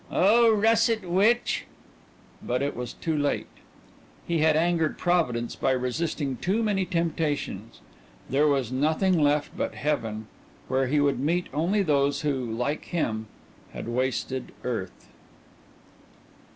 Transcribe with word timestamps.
"O 0.09 0.51
Russet 0.51 1.07
Witch!" 1.07 1.65
But 2.41 2.63
it 2.63 2.75
was 2.75 2.93
too 2.93 3.15
late. 3.15 3.45
He 4.27 4.39
had 4.39 4.55
angered 4.57 4.97
Providence 4.97 5.55
by 5.55 5.73
resisting 5.73 6.37
too 6.37 6.63
many 6.63 6.85
temptations. 6.87 7.81
There 8.27 8.47
was 8.47 8.71
nothing 8.71 9.21
left 9.21 9.55
but 9.55 9.75
heaven, 9.75 10.25
where 10.67 10.87
he 10.87 10.99
would 10.99 11.19
meet 11.19 11.49
only 11.53 11.83
those 11.83 12.21
who, 12.21 12.51
like 12.51 12.85
him, 12.85 13.27
had 13.73 13.87
wasted 13.87 14.51
earth. 14.63 15.07